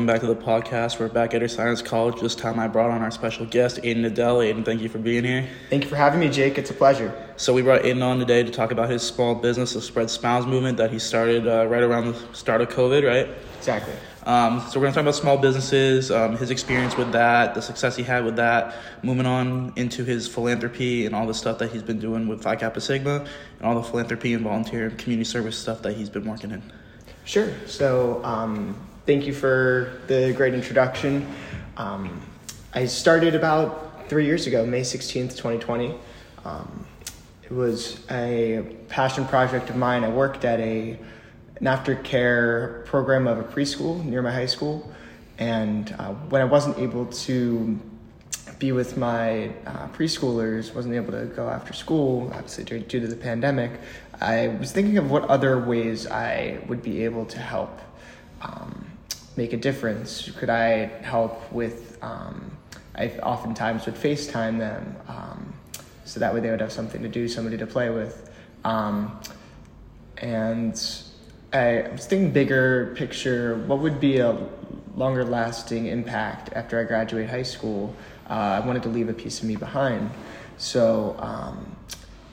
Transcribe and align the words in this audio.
welcome 0.00 0.14
back 0.14 0.20
to 0.22 0.34
the 0.34 0.34
podcast. 0.34 0.98
We're 0.98 1.08
back 1.08 1.34
at 1.34 1.42
our 1.42 1.48
Science 1.48 1.82
College. 1.82 2.22
This 2.22 2.34
time 2.34 2.58
I 2.58 2.68
brought 2.68 2.90
on 2.90 3.02
our 3.02 3.10
special 3.10 3.44
guest, 3.44 3.80
Aidan 3.82 4.02
Nadell. 4.02 4.42
Aidan, 4.42 4.64
thank 4.64 4.80
you 4.80 4.88
for 4.88 4.96
being 4.96 5.24
here. 5.24 5.46
Thank 5.68 5.84
you 5.84 5.90
for 5.90 5.96
having 5.96 6.20
me, 6.20 6.30
Jake. 6.30 6.56
It's 6.56 6.70
a 6.70 6.74
pleasure. 6.74 7.12
So 7.36 7.52
we 7.52 7.60
brought 7.60 7.84
Aidan 7.84 8.02
on 8.02 8.18
today 8.18 8.42
to 8.42 8.50
talk 8.50 8.70
about 8.70 8.88
his 8.88 9.02
small 9.02 9.34
business, 9.34 9.74
the 9.74 9.82
Spread 9.82 10.08
Smiles 10.08 10.46
movement 10.46 10.78
that 10.78 10.90
he 10.90 10.98
started 10.98 11.46
uh, 11.46 11.66
right 11.66 11.82
around 11.82 12.14
the 12.14 12.34
start 12.34 12.62
of 12.62 12.70
COVID, 12.70 13.06
right? 13.06 13.28
Exactly. 13.58 13.92
Um, 14.24 14.60
so 14.70 14.80
we're 14.80 14.86
gonna 14.86 14.94
talk 14.94 15.02
about 15.02 15.16
small 15.16 15.36
businesses, 15.36 16.10
um, 16.10 16.34
his 16.34 16.50
experience 16.50 16.96
with 16.96 17.12
that, 17.12 17.54
the 17.54 17.60
success 17.60 17.94
he 17.94 18.02
had 18.02 18.24
with 18.24 18.36
that, 18.36 18.76
moving 19.02 19.26
on 19.26 19.74
into 19.76 20.02
his 20.02 20.26
philanthropy 20.26 21.04
and 21.04 21.14
all 21.14 21.26
the 21.26 21.34
stuff 21.34 21.58
that 21.58 21.72
he's 21.72 21.82
been 21.82 22.00
doing 22.00 22.26
with 22.26 22.42
Phi 22.42 22.56
Kappa 22.56 22.80
Sigma, 22.80 23.26
and 23.58 23.68
all 23.68 23.74
the 23.74 23.86
philanthropy 23.86 24.32
and 24.32 24.44
volunteer 24.44 24.86
and 24.86 24.96
community 24.96 25.28
service 25.28 25.58
stuff 25.58 25.82
that 25.82 25.92
he's 25.92 26.08
been 26.08 26.24
working 26.24 26.52
in. 26.52 26.62
Sure. 27.26 27.52
So, 27.66 28.24
um, 28.24 28.74
thank 29.06 29.26
you 29.26 29.32
for 29.32 30.00
the 30.06 30.32
great 30.36 30.54
introduction. 30.54 31.26
Um, 31.76 32.20
I 32.74 32.86
started 32.86 33.34
about 33.34 34.08
three 34.08 34.26
years 34.26 34.46
ago, 34.46 34.66
May 34.66 34.82
16th, 34.82 35.36
2020. 35.36 35.94
Um, 36.44 36.86
it 37.42 37.50
was 37.50 38.04
a 38.10 38.76
passion 38.88 39.24
project 39.26 39.70
of 39.70 39.76
mine. 39.76 40.04
I 40.04 40.08
worked 40.08 40.44
at 40.44 40.60
a 40.60 40.98
an 41.56 41.66
aftercare 41.66 42.86
program 42.86 43.26
of 43.26 43.38
a 43.38 43.42
preschool 43.44 44.02
near 44.02 44.22
my 44.22 44.32
high 44.32 44.46
school, 44.46 44.90
and 45.38 45.94
uh, 45.98 46.14
when 46.30 46.40
I 46.40 46.46
wasn't 46.46 46.78
able 46.78 47.04
to 47.04 47.78
be 48.58 48.72
with 48.72 48.96
my 48.96 49.48
uh, 49.66 49.88
preschoolers, 49.88 50.74
wasn't 50.74 50.94
able 50.94 51.12
to 51.12 51.26
go 51.26 51.50
after 51.50 51.74
school, 51.74 52.30
obviously 52.34 52.64
due, 52.64 52.80
due 52.80 53.00
to 53.00 53.06
the 53.06 53.16
pandemic, 53.16 53.72
I 54.20 54.48
was 54.48 54.72
thinking 54.72 54.96
of 54.96 55.10
what 55.10 55.24
other 55.24 55.58
ways 55.58 56.06
I 56.06 56.60
would 56.66 56.82
be 56.82 57.04
able 57.04 57.26
to 57.26 57.38
help 57.38 57.78
um, 58.42 58.79
make 59.36 59.52
a 59.52 59.56
difference. 59.56 60.30
Could 60.38 60.50
I 60.50 60.86
help 61.02 61.52
with? 61.52 61.98
Um, 62.02 62.56
I 62.96 63.08
oftentimes 63.22 63.86
would 63.86 63.94
FaceTime 63.94 64.58
them, 64.58 64.96
um, 65.08 65.54
so 66.04 66.20
that 66.20 66.34
way 66.34 66.40
they 66.40 66.50
would 66.50 66.60
have 66.60 66.72
something 66.72 67.02
to 67.02 67.08
do, 67.08 67.28
somebody 67.28 67.56
to 67.56 67.66
play 67.66 67.88
with, 67.88 68.30
um, 68.64 69.18
and 70.18 70.74
I 71.52 71.88
was 71.92 72.06
thinking 72.06 72.30
bigger 72.30 72.92
picture. 72.96 73.56
What 73.66 73.78
would 73.78 74.00
be 74.00 74.18
a 74.18 74.36
longer 74.96 75.24
lasting 75.24 75.86
impact 75.86 76.52
after 76.52 76.78
I 76.78 76.84
graduate 76.84 77.30
high 77.30 77.44
school? 77.44 77.94
Uh, 78.28 78.32
I 78.32 78.60
wanted 78.60 78.82
to 78.82 78.90
leave 78.90 79.08
a 79.08 79.14
piece 79.14 79.40
of 79.40 79.46
me 79.46 79.56
behind, 79.56 80.10
so 80.58 81.16
um, 81.18 81.74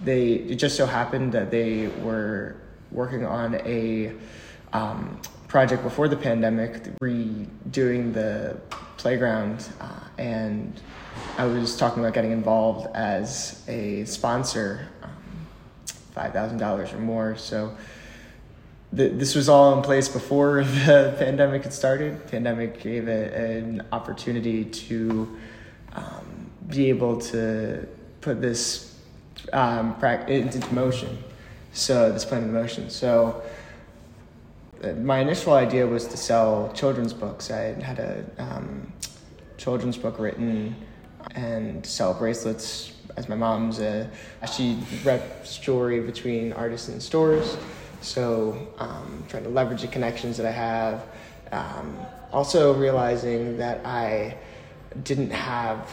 they 0.03 0.33
it 0.33 0.55
just 0.55 0.75
so 0.75 0.85
happened 0.85 1.31
that 1.31 1.49
they 1.49 1.87
were 2.01 2.57
working 2.91 3.25
on 3.25 3.55
a 3.55 4.11
um, 4.73 5.19
project 5.47 5.83
before 5.83 6.07
the 6.07 6.17
pandemic, 6.17 6.83
redoing 6.99 8.13
the 8.13 8.57
playground, 8.97 9.67
uh, 9.79 9.99
and 10.17 10.79
I 11.37 11.45
was 11.45 11.77
talking 11.77 12.03
about 12.03 12.13
getting 12.13 12.31
involved 12.31 12.87
as 12.95 13.63
a 13.67 14.03
sponsor, 14.05 14.87
um, 15.03 15.11
five 16.11 16.33
thousand 16.33 16.57
dollars 16.57 16.93
or 16.93 16.99
more. 16.99 17.37
So 17.37 17.75
th- 18.95 19.13
this 19.13 19.35
was 19.35 19.47
all 19.49 19.75
in 19.77 19.83
place 19.83 20.09
before 20.09 20.63
the 20.85 21.15
pandemic 21.17 21.63
had 21.63 21.73
started. 21.73 22.27
Pandemic 22.27 22.79
gave 22.81 23.07
a, 23.07 23.57
an 23.57 23.83
opportunity 23.91 24.65
to 24.65 25.37
um, 25.93 26.51
be 26.67 26.89
able 26.89 27.19
to 27.21 27.87
put 28.21 28.41
this 28.41 28.95
um, 29.53 29.95
into 30.27 30.73
motion. 30.73 31.17
So 31.71 32.11
this 32.11 32.25
plan 32.25 32.43
in 32.43 32.51
motion. 32.51 32.89
So 32.89 33.43
my 34.97 35.19
initial 35.19 35.53
idea 35.53 35.85
was 35.85 36.07
to 36.07 36.17
sell 36.17 36.71
children's 36.73 37.13
books. 37.13 37.51
I 37.51 37.81
had 37.81 37.99
a 37.99 38.25
um, 38.37 38.91
children's 39.57 39.97
book 39.97 40.19
written 40.19 40.75
and 41.31 41.85
sell 41.85 42.13
bracelets. 42.13 42.93
As 43.15 43.27
my 43.27 43.35
mom's 43.35 43.79
a 43.79 44.09
she 44.51 44.77
reps 45.03 45.57
jewelry 45.57 45.99
between 45.99 46.53
artists 46.53 46.87
and 46.89 47.01
stores, 47.01 47.57
so 48.01 48.67
um, 48.77 49.23
trying 49.27 49.43
to 49.43 49.49
leverage 49.49 49.81
the 49.81 49.87
connections 49.87 50.37
that 50.37 50.45
I 50.45 50.51
have. 50.51 51.03
Um, 51.51 51.97
also 52.31 52.73
realizing 52.73 53.57
that 53.57 53.83
I 53.85 54.37
didn't 55.03 55.31
have 55.31 55.89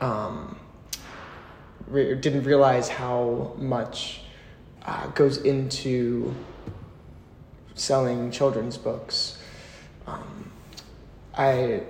um, 0.00 0.58
re- 1.86 2.14
didn't 2.14 2.44
realize 2.44 2.88
how 2.88 3.54
much 3.56 4.22
uh, 4.84 5.06
goes 5.08 5.38
into 5.38 6.34
selling 7.78 8.30
children's 8.30 8.76
books. 8.76 9.38
Um, 10.06 10.50
I 11.36 11.82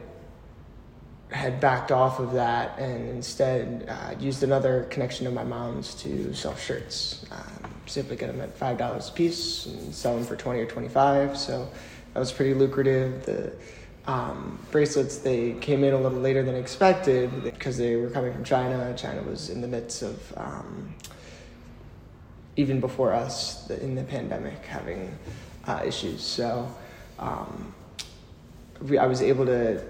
had 1.31 1.61
backed 1.61 1.93
off 1.93 2.21
of 2.21 2.33
that 2.33 2.79
and 2.79 3.09
instead 3.11 3.87
uh, 3.89 4.15
used 4.19 4.43
another 4.43 4.85
connection 4.91 5.27
of 5.27 5.35
my 5.35 5.45
mom's 5.45 5.95
to 5.95 6.33
sell 6.35 6.57
shirts. 6.57 7.27
Um, 7.31 7.71
simply 7.87 8.17
get 8.17 8.29
them 8.29 8.41
at 8.41 8.57
five 8.57 8.79
dollars 8.79 9.09
a 9.09 9.13
piece 9.13 9.67
and 9.67 9.95
sell 9.95 10.15
them 10.15 10.25
for 10.25 10.37
twenty 10.37 10.61
or 10.61 10.67
twenty-five. 10.67 11.37
So 11.37 11.69
that 12.15 12.21
was 12.21 12.33
pretty 12.33 12.55
lucrative. 12.55 13.27
The 13.27 13.53
um, 14.07 14.59
bracelets 14.71 15.19
they 15.19 15.53
came 15.55 15.85
in 15.85 15.93
a 15.93 15.99
little 15.99 16.19
later 16.19 16.43
than 16.43 16.55
expected 16.55 17.45
because 17.45 17.77
they 17.77 17.97
were 17.97 18.09
coming 18.09 18.33
from 18.33 18.45
China. 18.45 18.95
China 18.97 19.23
was 19.23 19.51
in 19.51 19.61
the 19.61 19.69
midst 19.69 20.03
of 20.03 20.33
um, 20.37 20.95
even 22.57 22.81
before 22.81 23.13
us 23.13 23.69
in 23.71 23.95
the 23.95 24.03
pandemic 24.03 24.65
having 24.65 25.17
uh, 25.69 25.83
issues. 25.87 26.23
So 26.23 26.69
um, 27.19 27.75
we, 28.83 28.99
I 28.99 29.07
was 29.07 29.23
able 29.23 29.47
to 29.47 29.85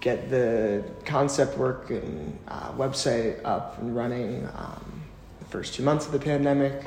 get 0.00 0.30
the 0.30 0.84
concept 1.04 1.58
work 1.58 1.90
and 1.90 2.38
uh, 2.48 2.72
website 2.72 3.40
up 3.44 3.78
and 3.80 3.94
running 3.94 4.48
um, 4.54 5.02
the 5.40 5.44
first 5.46 5.74
two 5.74 5.82
months 5.82 6.06
of 6.06 6.12
the 6.12 6.18
pandemic. 6.18 6.84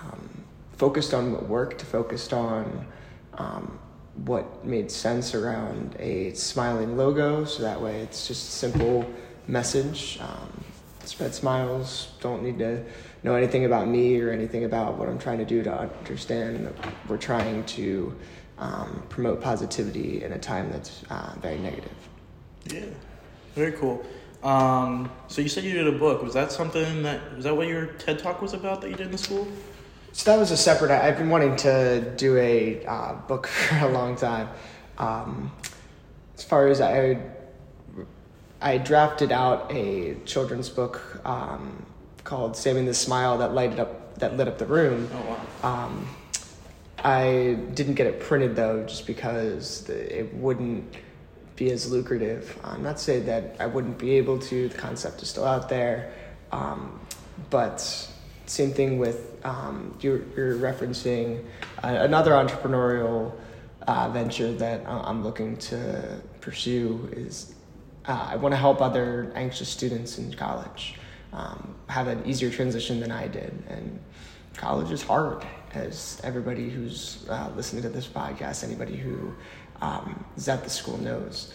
Um, 0.00 0.28
focused 0.76 1.12
on 1.12 1.32
what 1.32 1.48
worked, 1.48 1.82
focused 1.82 2.32
on 2.32 2.86
um, 3.34 3.78
what 4.24 4.64
made 4.64 4.90
sense 4.90 5.34
around 5.34 5.96
a 5.98 6.32
smiling 6.34 6.96
logo, 6.96 7.44
so 7.44 7.62
that 7.62 7.80
way 7.80 8.00
it's 8.00 8.28
just 8.28 8.48
a 8.48 8.52
simple 8.52 9.10
message. 9.48 10.18
Um, 10.20 10.61
spread 11.04 11.34
smiles, 11.34 12.12
don't 12.20 12.42
need 12.42 12.58
to 12.58 12.84
know 13.22 13.34
anything 13.34 13.64
about 13.64 13.88
me 13.88 14.20
or 14.20 14.30
anything 14.30 14.64
about 14.64 14.96
what 14.96 15.08
I'm 15.08 15.18
trying 15.18 15.38
to 15.38 15.44
do 15.44 15.62
to 15.62 15.72
understand. 15.72 16.72
We're 17.08 17.16
trying 17.18 17.64
to 17.64 18.14
um, 18.58 19.02
promote 19.08 19.40
positivity 19.40 20.22
in 20.22 20.32
a 20.32 20.38
time 20.38 20.70
that's 20.70 21.02
uh, 21.10 21.34
very 21.40 21.58
negative. 21.58 21.92
Yeah, 22.66 22.84
very 23.54 23.72
cool. 23.72 24.04
Um, 24.42 25.10
so 25.28 25.40
you 25.40 25.48
said 25.48 25.64
you 25.64 25.72
did 25.72 25.86
a 25.86 25.98
book. 25.98 26.22
Was 26.22 26.34
that 26.34 26.50
something 26.50 27.02
that 27.04 27.36
was 27.36 27.44
that 27.44 27.56
what 27.56 27.68
your 27.68 27.86
TED 27.86 28.18
talk 28.18 28.42
was 28.42 28.54
about 28.54 28.80
that 28.80 28.90
you 28.90 28.96
did 28.96 29.06
in 29.06 29.12
the 29.12 29.18
school? 29.18 29.46
So 30.12 30.30
that 30.30 30.38
was 30.38 30.50
a 30.50 30.56
separate. 30.56 30.90
I've 30.90 31.16
been 31.16 31.30
wanting 31.30 31.56
to 31.56 32.12
do 32.16 32.36
a 32.36 32.84
uh, 32.84 33.14
book 33.14 33.46
for 33.68 33.76
a 33.78 33.88
long 33.88 34.16
time. 34.16 34.48
Um, 34.98 35.50
as 36.36 36.44
far 36.44 36.68
as 36.68 36.80
I, 36.80 37.18
I 38.62 38.78
drafted 38.78 39.32
out 39.32 39.70
a 39.72 40.14
children's 40.24 40.68
book 40.68 41.20
um, 41.24 41.84
called 42.24 42.56
"Saving 42.56 42.86
the 42.86 42.94
Smile" 42.94 43.38
that 43.38 43.52
lighted 43.52 43.80
up 43.80 44.18
that 44.18 44.36
lit 44.36 44.48
up 44.48 44.58
the 44.58 44.66
room. 44.66 45.08
Oh 45.12 45.38
wow. 45.62 45.84
Um, 45.84 46.08
I 47.04 47.58
didn't 47.74 47.94
get 47.94 48.06
it 48.06 48.20
printed 48.20 48.54
though, 48.54 48.84
just 48.86 49.06
because 49.06 49.82
the, 49.84 50.20
it 50.20 50.32
wouldn't 50.34 50.94
be 51.56 51.70
as 51.70 51.90
lucrative. 51.90 52.58
I'm 52.62 52.82
not 52.82 53.00
saying 53.00 53.26
that 53.26 53.56
I 53.58 53.66
wouldn't 53.66 53.98
be 53.98 54.12
able 54.12 54.38
to. 54.38 54.68
The 54.68 54.78
concept 54.78 55.22
is 55.22 55.28
still 55.28 55.44
out 55.44 55.68
there, 55.68 56.12
um, 56.52 57.00
but 57.50 57.80
same 58.46 58.72
thing 58.72 58.98
with 58.98 59.40
um, 59.44 59.96
you're, 60.00 60.22
you're 60.36 60.56
referencing 60.56 61.44
another 61.82 62.32
entrepreneurial 62.32 63.32
uh, 63.86 64.08
venture 64.10 64.52
that 64.52 64.86
I'm 64.86 65.24
looking 65.24 65.56
to 65.56 66.20
pursue 66.40 67.08
is 67.12 67.54
uh, 68.06 68.28
I 68.30 68.36
want 68.36 68.52
to 68.52 68.56
help 68.56 68.80
other 68.80 69.32
anxious 69.34 69.68
students 69.68 70.18
in 70.18 70.32
college 70.34 70.94
um, 71.32 71.74
have 71.88 72.08
an 72.08 72.24
easier 72.26 72.50
transition 72.50 73.00
than 73.00 73.10
I 73.10 73.28
did. 73.28 73.62
And 73.68 74.00
college 74.56 74.90
is 74.90 75.02
hard, 75.02 75.44
as 75.74 76.20
everybody 76.24 76.68
who's 76.68 77.24
uh, 77.28 77.50
listening 77.56 77.82
to 77.82 77.88
this 77.88 78.06
podcast, 78.06 78.64
anybody 78.64 78.96
who 78.96 79.32
um, 79.80 80.24
is 80.36 80.48
at 80.48 80.64
the 80.64 80.70
school 80.70 80.98
knows. 80.98 81.52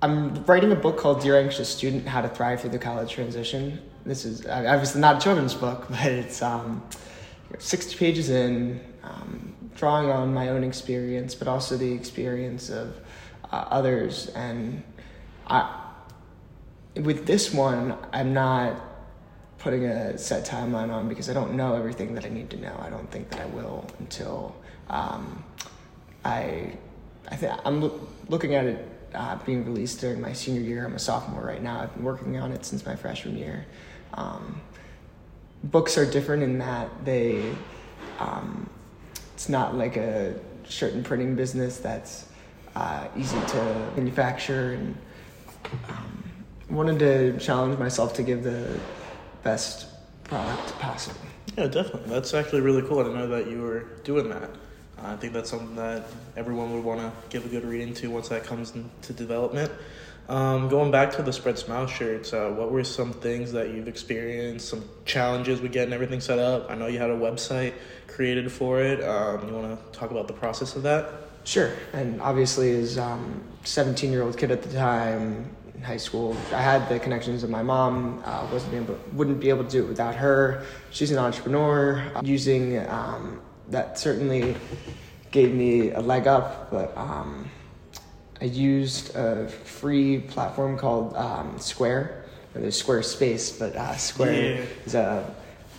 I'm 0.00 0.44
writing 0.44 0.72
a 0.72 0.76
book 0.76 0.96
called 0.96 1.20
Dear 1.20 1.38
Anxious 1.38 1.68
Student 1.68 2.08
How 2.08 2.22
to 2.22 2.28
Thrive 2.28 2.60
Through 2.60 2.70
the 2.70 2.78
College 2.78 3.12
Transition. 3.12 3.80
This 4.04 4.24
is 4.24 4.46
obviously 4.46 5.00
not 5.00 5.16
a 5.16 5.20
children's 5.20 5.54
book, 5.54 5.86
but 5.90 6.06
it's 6.06 6.42
um, 6.42 6.82
60 7.58 7.96
pages 7.96 8.30
in, 8.30 8.80
um, 9.02 9.54
drawing 9.76 10.10
on 10.10 10.32
my 10.34 10.48
own 10.48 10.64
experience, 10.64 11.34
but 11.34 11.48
also 11.48 11.76
the 11.76 11.92
experience 11.92 12.68
of 12.70 12.96
uh, 13.52 13.66
others. 13.70 14.28
And 14.30 14.82
I, 15.46 15.80
with 16.96 17.26
this 17.26 17.52
one, 17.52 17.96
I'm 18.12 18.32
not 18.32 18.76
putting 19.58 19.84
a 19.84 20.18
set 20.18 20.44
timeline 20.44 20.90
on 20.90 21.08
because 21.08 21.30
I 21.30 21.32
don't 21.32 21.54
know 21.54 21.74
everything 21.74 22.14
that 22.14 22.24
I 22.24 22.28
need 22.28 22.50
to 22.50 22.56
know. 22.56 22.76
I 22.80 22.90
don't 22.90 23.10
think 23.10 23.30
that 23.30 23.40
I 23.40 23.46
will 23.46 23.86
until 24.00 24.54
um, 24.90 25.44
I 26.24 26.76
I 27.28 27.36
think 27.36 27.52
I'm 27.64 27.80
loo- 27.80 28.08
looking 28.28 28.54
at 28.54 28.66
it 28.66 28.88
uh, 29.14 29.36
being 29.44 29.64
released 29.64 30.00
during 30.00 30.20
my 30.20 30.32
senior 30.32 30.60
year. 30.60 30.84
I'm 30.84 30.94
a 30.94 30.98
sophomore 30.98 31.44
right 31.44 31.62
now. 31.62 31.80
I've 31.80 31.94
been 31.94 32.04
working 32.04 32.36
on 32.38 32.52
it 32.52 32.64
since 32.64 32.84
my 32.84 32.96
freshman 32.96 33.36
year. 33.36 33.66
Um, 34.14 34.60
books 35.64 35.96
are 35.96 36.10
different 36.10 36.42
in 36.42 36.58
that 36.58 36.88
they, 37.04 37.54
um, 38.18 38.68
it's 39.34 39.48
not 39.48 39.76
like 39.76 39.96
a 39.96 40.34
shirt 40.64 40.94
and 40.94 41.04
printing 41.04 41.34
business 41.36 41.78
that's 41.78 42.26
uh, 42.74 43.06
easy 43.16 43.38
to 43.48 43.92
manufacture 43.96 44.72
and 44.72 44.96
um, 45.88 46.24
wanted 46.70 46.98
to 47.00 47.38
challenge 47.38 47.78
myself 47.78 48.14
to 48.14 48.22
give 48.22 48.42
the 48.42 48.78
best 49.42 49.86
product 50.24 50.78
possible. 50.78 51.20
Yeah, 51.56 51.66
definitely. 51.66 52.08
That's 52.08 52.32
actually 52.32 52.62
really 52.62 52.82
cool. 52.82 53.00
I 53.00 53.02
didn't 53.02 53.18
know 53.18 53.28
that 53.28 53.50
you 53.50 53.60
were 53.60 53.80
doing 54.04 54.30
that. 54.30 54.50
I 55.04 55.16
think 55.16 55.32
that's 55.32 55.50
something 55.50 55.74
that 55.76 56.04
everyone 56.36 56.72
would 56.72 56.84
want 56.84 57.00
to 57.00 57.12
give 57.28 57.44
a 57.44 57.48
good 57.48 57.64
read 57.64 57.80
into 57.80 58.08
once 58.10 58.28
that 58.28 58.44
comes 58.44 58.72
into 58.74 59.12
development. 59.12 59.70
Um, 60.28 60.68
going 60.68 60.92
back 60.92 61.10
to 61.16 61.22
the 61.22 61.32
Spread 61.32 61.58
Smile 61.58 61.88
shirts, 61.88 62.32
uh, 62.32 62.48
what 62.48 62.70
were 62.70 62.84
some 62.84 63.12
things 63.12 63.52
that 63.52 63.70
you've 63.70 63.88
experienced, 63.88 64.68
some 64.68 64.88
challenges 65.04 65.60
with 65.60 65.72
getting 65.72 65.92
everything 65.92 66.20
set 66.20 66.38
up? 66.38 66.70
I 66.70 66.76
know 66.76 66.86
you 66.86 66.98
had 66.98 67.10
a 67.10 67.16
website 67.16 67.74
created 68.06 68.50
for 68.50 68.80
it. 68.80 69.02
Um, 69.02 69.48
you 69.48 69.54
want 69.54 69.92
to 69.92 69.98
talk 69.98 70.12
about 70.12 70.28
the 70.28 70.34
process 70.34 70.76
of 70.76 70.84
that? 70.84 71.10
Sure, 71.44 71.72
and 71.92 72.22
obviously, 72.22 72.70
as 72.70 72.96
um, 72.98 73.42
17 73.64 74.12
year 74.12 74.22
old 74.22 74.38
kid 74.38 74.52
at 74.52 74.62
the 74.62 74.72
time 74.72 75.54
in 75.74 75.82
high 75.82 75.96
school, 75.96 76.36
I 76.52 76.60
had 76.60 76.88
the 76.88 76.98
connections 76.98 77.42
of 77.42 77.50
my 77.50 77.62
mom. 77.62 78.22
Uh, 78.24 78.46
wasn't 78.52 78.74
able, 78.74 78.98
wouldn't 79.12 79.40
be 79.40 79.48
able 79.48 79.64
to 79.64 79.70
do 79.70 79.84
it 79.84 79.88
without 79.88 80.14
her. 80.14 80.64
She's 80.90 81.10
an 81.10 81.18
entrepreneur. 81.18 82.02
Uh, 82.14 82.20
using 82.24 82.78
um, 82.88 83.40
that 83.68 83.98
certainly 83.98 84.54
gave 85.30 85.54
me 85.54 85.90
a 85.92 86.00
leg 86.00 86.26
up, 86.26 86.70
but 86.70 86.96
um, 86.96 87.48
I 88.40 88.44
used 88.46 89.14
a 89.16 89.48
free 89.48 90.18
platform 90.18 90.76
called 90.76 91.16
um, 91.16 91.58
Square. 91.58 92.24
There's 92.54 92.82
Squarespace, 92.82 93.58
but 93.58 93.74
uh, 93.74 93.96
Square 93.96 94.32
Yeah. 94.56 94.64
is 94.84 94.94
a 94.94 95.34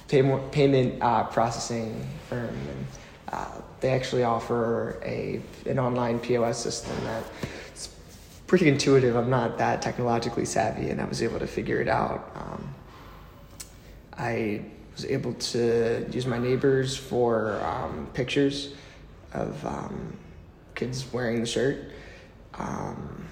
pay- 0.08 0.40
payment 0.52 1.02
uh, 1.04 1.26
processing 1.26 2.08
firm, 2.30 2.48
and 2.50 2.86
uh, 3.32 3.46
they 3.80 3.90
actually 3.92 4.24
offer 4.24 5.00
a 5.06 5.40
an 5.68 5.78
online 5.78 6.18
POS 6.20 6.58
system 6.58 6.96
that 7.04 7.24
pretty 8.48 8.68
intuitive. 8.68 9.16
I'm 9.16 9.30
not 9.30 9.58
that 9.58 9.82
technologically 9.82 10.46
savvy, 10.46 10.90
and 10.90 11.02
I 11.02 11.06
was 11.06 11.22
able 11.22 11.40
to 11.40 11.48
figure 11.48 11.82
it 11.82 11.88
out. 11.88 12.32
Um, 12.36 12.76
I 14.18 14.66
was 14.94 15.06
able 15.06 15.34
to 15.34 16.06
use 16.12 16.26
my 16.26 16.38
neighbors 16.38 16.96
for 16.96 17.60
um, 17.64 18.08
pictures 18.14 18.74
of 19.34 19.66
um, 19.66 20.18
kids 20.76 21.12
wearing 21.12 21.40
the 21.40 21.48
shirt. 21.48 21.92
Um, 22.54 23.26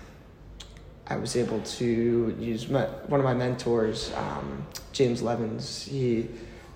I 1.07 1.17
was 1.17 1.35
able 1.35 1.59
to 1.61 2.35
use 2.39 2.69
my, 2.69 2.85
one 3.07 3.19
of 3.19 3.25
my 3.25 3.33
mentors, 3.33 4.11
um, 4.15 4.65
James 4.93 5.21
Levins. 5.21 5.85
He 5.85 6.29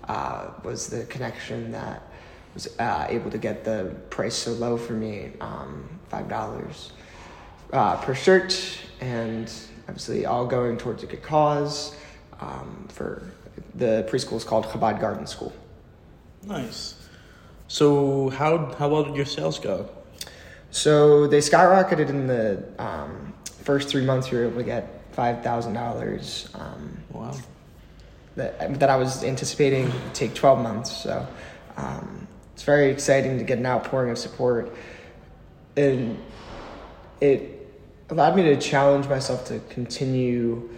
uh, 0.06 0.50
was 0.62 0.88
the 0.88 1.04
connection 1.06 1.72
that 1.72 2.02
was 2.54 2.78
uh, 2.78 3.06
able 3.08 3.30
to 3.30 3.38
get 3.38 3.64
the 3.64 3.96
price 4.10 4.34
so 4.34 4.52
low 4.52 4.76
for 4.76 4.92
me, 4.92 5.32
um, 5.40 5.88
five 6.08 6.28
dollars 6.28 6.92
uh, 7.72 7.96
per 7.98 8.14
shirt, 8.14 8.78
and 9.00 9.50
obviously 9.88 10.26
all 10.26 10.46
going 10.46 10.76
towards 10.78 11.02
a 11.02 11.06
good 11.06 11.22
cause. 11.22 11.94
Um, 12.40 12.86
for 12.88 13.22
the 13.74 14.06
preschool 14.10 14.36
is 14.36 14.44
called 14.44 14.66
Chabad 14.66 15.00
Garden 15.00 15.26
School. 15.26 15.52
Nice. 16.42 16.94
So 17.68 18.28
how 18.30 18.72
how 18.74 18.88
well 18.88 19.04
did 19.04 19.16
your 19.16 19.24
sales 19.24 19.58
go? 19.58 19.88
So 20.70 21.26
they 21.26 21.38
skyrocketed 21.38 22.08
in 22.08 22.26
the 22.26 22.62
um, 22.78 23.32
first 23.62 23.88
three 23.88 24.04
months. 24.04 24.30
We 24.30 24.38
were 24.38 24.44
able 24.46 24.58
to 24.58 24.64
get 24.64 25.02
five 25.12 25.42
thousand 25.42 25.74
dollars. 25.74 26.48
Um, 26.54 26.98
Wow. 27.12 27.34
that 28.36 28.78
that 28.80 28.90
I 28.90 28.96
was 28.96 29.24
anticipating 29.24 29.90
take 30.12 30.34
twelve 30.34 30.60
months. 30.62 30.94
So 30.94 31.26
um, 31.78 32.28
it's 32.52 32.62
very 32.62 32.90
exciting 32.90 33.38
to 33.38 33.44
get 33.44 33.58
an 33.58 33.64
outpouring 33.66 34.10
of 34.10 34.18
support, 34.18 34.74
and 35.76 36.18
it 37.20 37.68
allowed 38.10 38.36
me 38.36 38.42
to 38.42 38.56
challenge 38.56 39.08
myself 39.08 39.44
to 39.46 39.60
continue 39.68 40.68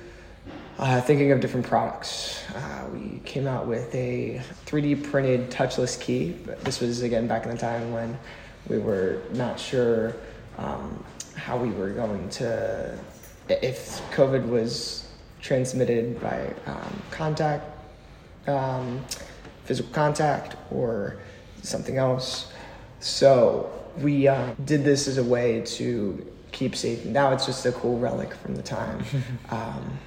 uh, 0.79 1.01
thinking 1.01 1.33
of 1.33 1.41
different 1.41 1.67
products. 1.67 2.45
Uh, 2.55 2.87
we 2.93 3.21
came 3.25 3.47
out 3.47 3.67
with 3.67 3.93
a 3.95 4.41
3D 4.67 5.11
printed 5.11 5.51
touchless 5.51 6.01
key. 6.01 6.37
This 6.63 6.81
was 6.81 7.03
again 7.03 7.27
back 7.27 7.45
in 7.45 7.51
the 7.51 7.59
time 7.59 7.93
when 7.93 8.17
we 8.69 8.79
were 8.79 9.23
not 9.33 9.59
sure 9.59 10.15
um, 10.57 11.03
how 11.35 11.57
we 11.57 11.71
were 11.71 11.91
going 11.91 12.29
to, 12.31 12.97
if 13.49 14.01
COVID 14.13 14.49
was 14.49 15.09
transmitted 15.41 16.21
by 16.21 16.53
um, 16.67 17.03
contact, 17.11 17.65
um, 18.47 19.05
physical 19.65 19.93
contact, 19.93 20.57
or 20.71 21.19
something 21.63 21.97
else. 21.97 22.53
So 23.01 23.78
we 24.01 24.29
uh, 24.29 24.55
did 24.65 24.85
this 24.85 25.09
as 25.09 25.19
a 25.19 25.25
way 25.25 25.63
to 25.63 26.27
keep 26.53 26.75
safe. 26.75 27.05
Now 27.05 27.33
it's 27.33 27.47
just 27.47 27.65
a 27.67 27.73
cool 27.73 27.99
relic 27.99 28.35
from 28.35 28.55
the 28.55 28.63
time. 28.63 29.05
Um, 29.51 29.99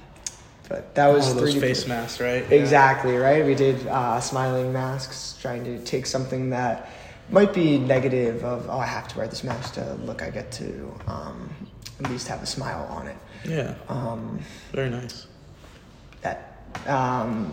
but 0.68 0.94
that 0.94 1.08
was 1.08 1.30
oh, 1.30 1.40
those 1.40 1.54
3D 1.54 1.60
face 1.60 1.86
masks, 1.86 2.20
right? 2.20 2.46
Yeah. 2.48 2.56
Exactly, 2.56 3.16
right? 3.16 3.44
We 3.44 3.54
did 3.54 3.86
uh, 3.88 4.20
smiling 4.20 4.72
masks, 4.72 5.36
trying 5.42 5.64
to 5.64 5.78
take 5.80 6.06
something 6.06 6.48
that 6.50 6.90
might 7.28 7.52
be 7.52 7.78
negative 7.78 8.42
of, 8.44 8.70
oh, 8.70 8.78
I 8.78 8.86
have 8.86 9.08
to 9.08 9.18
wear 9.18 9.26
this 9.26 9.44
mask 9.44 9.74
to 9.74 9.94
look, 10.04 10.22
I 10.22 10.30
get 10.30 10.50
to 10.52 10.94
um, 11.06 11.50
at 12.02 12.10
least 12.10 12.28
have 12.28 12.42
a 12.42 12.46
smile 12.46 12.86
on 12.90 13.06
it. 13.06 13.16
Yeah. 13.44 13.74
Um, 13.88 14.40
Very 14.72 14.88
nice. 14.88 15.26
that 16.22 16.64
um, 16.86 17.52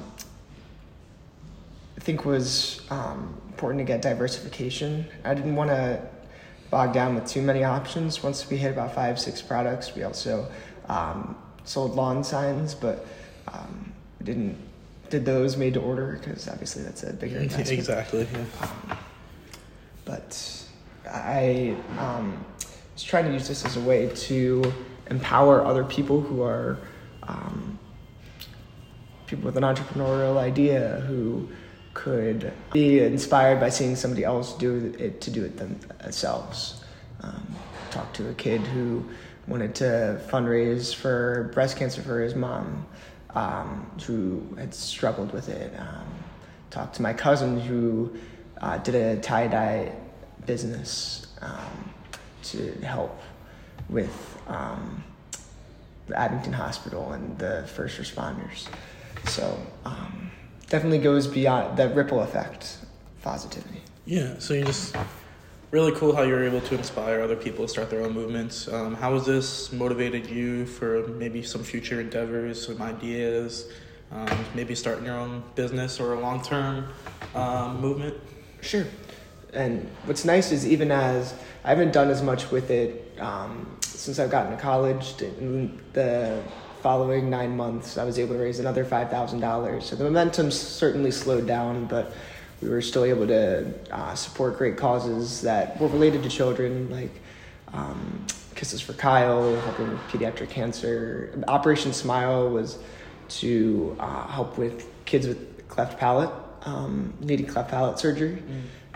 I 1.97 2.00
think 2.00 2.24
was 2.24 2.81
um, 2.89 3.35
important 3.47 3.80
to 3.80 3.85
get 3.85 4.01
diversification. 4.01 5.06
I 5.25 5.33
didn't 5.33 5.56
want 5.56 5.71
to 5.71 6.01
bog 6.69 6.94
down 6.94 7.16
with 7.16 7.27
too 7.27 7.42
many 7.42 7.63
options. 7.63 8.21
Once 8.24 8.50
we 8.50 8.57
hit 8.57 8.71
about 8.71 8.94
five, 8.94 9.19
six 9.19 9.42
products, 9.42 9.95
we 9.95 10.04
also 10.04 10.48
um, 10.88 11.36
sold 11.63 11.95
lawn 11.95 12.24
signs, 12.24 12.75
but 12.75 13.06
um, 13.48 13.94
we 14.19 14.25
didn't 14.25 14.57
did 15.10 15.25
those 15.25 15.57
made 15.57 15.74
to 15.74 15.80
order 15.80 16.19
because 16.21 16.48
obviously 16.48 16.83
that's 16.83 17.04
a 17.04 17.13
bigger 17.13 17.38
investment. 17.39 17.71
exactly. 17.71 18.28
Yeah. 18.31 18.97
but 20.06 20.66
I 21.09 21.76
um, 21.97 22.45
was 22.94 23.04
trying 23.04 23.26
to 23.26 23.33
use 23.33 23.47
this 23.47 23.66
as 23.66 23.78
a 23.78 23.81
way 23.81 24.09
to 24.09 24.71
empower 25.09 25.66
other 25.66 25.83
people 25.83 26.21
who 26.21 26.44
are 26.44 26.78
um, 27.23 27.80
people 29.26 29.45
with 29.45 29.57
an 29.57 29.64
entrepreneurial 29.64 30.38
idea 30.38 31.04
who 31.07 31.49
could 31.99 32.53
be 32.71 33.01
inspired 33.01 33.59
by 33.59 33.68
seeing 33.68 33.94
somebody 33.94 34.23
else 34.23 34.53
do 34.53 34.95
it 34.97 35.19
to 35.19 35.29
do 35.29 35.44
it 35.44 35.57
themselves. 35.57 36.81
Um, 37.21 37.45
talked 37.91 38.15
to 38.15 38.29
a 38.29 38.33
kid 38.35 38.61
who 38.61 39.03
wanted 39.47 39.75
to 39.75 40.21
fundraise 40.29 40.95
for 40.95 41.51
breast 41.53 41.75
cancer 41.75 42.01
for 42.01 42.21
his 42.21 42.35
mom, 42.35 42.85
um, 43.35 43.91
who 44.06 44.41
had 44.57 44.73
struggled 44.73 45.33
with 45.33 45.49
it. 45.49 45.73
Um, 45.77 46.07
talked 46.69 46.95
to 46.95 47.01
my 47.01 47.13
cousin 47.13 47.59
who 47.59 48.15
uh, 48.61 48.77
did 48.77 48.95
a 48.95 49.18
tie 49.18 49.47
dye 49.47 49.91
business 50.45 51.27
um, 51.41 51.94
to 52.44 52.71
help 52.81 53.19
with 53.89 54.41
um, 54.47 55.03
the 56.07 56.18
Abington 56.18 56.53
Hospital 56.53 57.11
and 57.11 57.37
the 57.37 57.68
first 57.75 57.99
responders. 57.99 58.69
So 59.25 59.59
um, 59.83 60.31
definitely 60.69 60.99
goes 60.99 61.28
beyond 61.28 61.78
the 61.78 61.90
ripple 61.90 62.21
effect, 62.21 62.78
positivity. 63.21 63.81
Yeah. 64.06 64.40
So 64.40 64.54
you 64.54 64.64
just 64.64 64.95
really 65.71 65.92
cool 65.92 66.16
how 66.16 66.23
you're 66.23 66.44
able 66.44 66.61
to 66.61 66.76
inspire 66.76 67.21
other 67.21 67.35
people 67.35 67.66
to 67.66 67.69
start 67.69 67.90
their 67.90 68.02
own 68.02 68.14
movements. 68.14 68.68
Um, 68.68 68.95
how 68.95 69.14
has 69.14 69.26
this 69.26 69.71
motivated 69.71 70.28
you 70.28 70.66
for 70.66 71.07
maybe 71.09 71.44
some 71.44 71.64
future 71.64 72.02
endeavors, 72.02 72.66
some 72.66 72.81
ideas, 72.81 73.69
um, 74.11 74.45
maybe 74.56 74.73
starting 74.73 75.06
your 75.06 75.18
own 75.18 75.44
business 75.56 75.99
or 75.99 76.14
a 76.14 76.19
long 76.19 76.42
term 76.42 76.88
um, 77.35 77.80
movement? 77.80 78.16
Sure. 78.61 78.85
And 79.54 79.90
what's 80.06 80.26
nice 80.26 80.52
is 80.52 80.68
even 80.68 80.92
as 80.92 81.33
I 81.64 81.69
haven't 81.69 81.92
done 81.92 82.09
as 82.09 82.21
much 82.21 82.52
with 82.52 82.69
it 82.71 83.16
um, 83.19 83.78
since 83.81 84.19
I've 84.19 84.31
gotten 84.31 84.56
to 84.56 84.61
college. 84.61 85.18
The 85.18 86.42
following 86.81 87.30
nine 87.30 87.56
months, 87.56 87.98
I 87.98 88.04
was 88.04 88.18
able 88.19 88.36
to 88.36 88.42
raise 88.42 88.59
another 88.59 88.86
five 88.86 89.09
thousand 89.09 89.40
dollars. 89.40 89.86
So 89.86 89.95
the 89.95 90.04
momentum 90.04 90.52
certainly 90.52 91.12
slowed 91.12 91.48
down, 91.48 91.86
but 91.86 92.14
we 92.62 92.69
were 92.69 92.81
still 92.81 93.06
able 93.06 93.28
to 93.28 93.74
uh, 93.92 94.16
support 94.16 94.57
great 94.57 94.78
causes 94.78 95.42
that 95.42 95.80
were 95.80 95.88
related 95.88 96.24
to 96.24 96.30
children, 96.30 96.90
like 96.90 97.12
um, 97.74 98.26
Kisses 98.56 98.81
for 98.81 98.94
Kyle, 98.94 99.56
helping 99.62 99.90
with 99.90 100.00
pediatric 100.09 100.50
cancer. 100.50 101.42
Operation 101.48 101.94
Smile 101.94 102.50
was 102.50 102.80
to 103.30 103.95
uh, 104.00 104.28
help 104.28 104.57
with 104.57 104.90
kids 105.06 105.28
with 105.28 105.68
cleft 105.69 105.98
palate, 106.00 106.31
um, 106.64 107.14
needing 107.21 107.45
cleft 107.45 107.69
palate 107.69 108.00
surgery. 108.00 108.42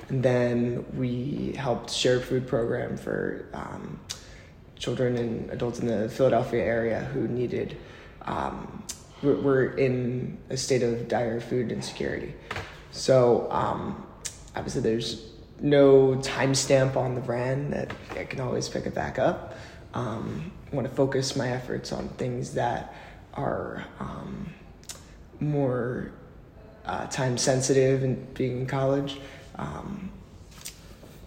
And 0.09 0.21
then 0.21 0.85
we 0.97 1.53
helped 1.57 1.89
share 1.89 2.19
food 2.19 2.45
program 2.47 2.97
for 2.97 3.45
um, 3.53 3.99
children 4.83 5.15
and 5.15 5.49
adults 5.51 5.79
in 5.79 5.87
the 5.87 6.09
Philadelphia 6.09 6.61
area 6.61 6.99
who 7.13 7.25
needed, 7.27 7.77
um, 8.23 8.83
were- 9.21 9.73
in 9.77 10.37
a 10.49 10.57
state 10.57 10.83
of 10.83 11.07
dire 11.07 11.39
food 11.39 11.71
insecurity. 11.71 12.33
So 12.91 13.47
um, 13.49 14.05
obviously 14.57 14.81
there's 14.81 15.31
no 15.61 16.15
timestamp 16.21 16.97
on 16.97 17.15
the 17.15 17.21
brand 17.21 17.71
that 17.71 17.93
I 18.19 18.25
can 18.25 18.41
always 18.41 18.67
pick 18.67 18.85
it 18.85 18.93
back 18.93 19.17
up. 19.17 19.55
Um, 19.93 20.51
I 20.69 20.75
want 20.75 20.89
to 20.89 20.93
focus 20.93 21.35
my 21.37 21.49
efforts 21.49 21.93
on 21.93 22.09
things 22.21 22.53
that 22.55 22.93
are 23.35 23.85
um, 24.01 24.53
more 25.39 26.11
uh, 26.85 27.07
time 27.07 27.37
sensitive 27.37 28.03
and 28.03 28.33
being 28.33 28.59
in 28.61 28.65
college. 28.65 29.21
Um, 29.55 30.11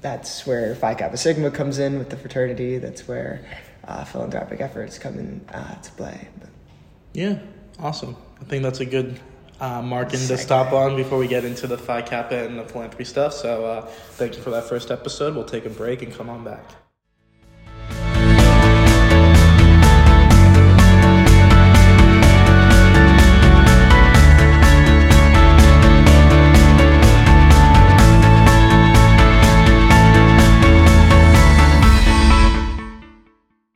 that's 0.00 0.46
where 0.46 0.74
Phi 0.74 0.94
Kappa 0.94 1.16
Sigma 1.16 1.50
comes 1.50 1.78
in 1.78 1.98
with 1.98 2.10
the 2.10 2.16
fraternity. 2.16 2.78
That's 2.78 3.06
where 3.08 3.44
uh, 3.84 4.04
philanthropic 4.04 4.60
efforts 4.60 4.98
come 4.98 5.18
in 5.18 5.44
uh, 5.52 5.74
to 5.80 5.90
play. 5.92 6.28
But 6.38 6.48
Yeah, 7.12 7.38
awesome. 7.78 8.16
I 8.40 8.44
think 8.44 8.62
that's 8.62 8.80
a 8.80 8.86
good 8.86 9.18
uh, 9.60 9.82
marking 9.82 10.20
to 10.20 10.38
stop 10.38 10.72
on 10.72 10.96
before 10.96 11.18
we 11.18 11.28
get 11.28 11.44
into 11.44 11.66
the 11.66 11.78
Phi 11.78 12.02
Kappa 12.02 12.44
and 12.44 12.58
the 12.58 12.64
philanthropy 12.64 13.04
stuff. 13.04 13.32
So 13.32 13.64
uh, 13.64 13.86
thank 14.12 14.36
you 14.36 14.42
for 14.42 14.50
that 14.50 14.64
first 14.64 14.90
episode. 14.90 15.34
We'll 15.34 15.44
take 15.44 15.64
a 15.64 15.70
break 15.70 16.02
and 16.02 16.12
come 16.12 16.28
on 16.28 16.44
back. 16.44 16.85